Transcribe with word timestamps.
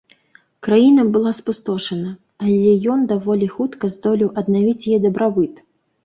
Краіна 0.67 1.03
была 1.17 1.31
спустошана, 1.39 2.13
але 2.45 2.71
ён 2.93 2.99
даволі 3.11 3.49
хутка 3.55 3.91
здолеў 3.97 4.29
аднавіць 4.43 4.87
яе 4.97 4.99
дабрабыт. 5.05 5.61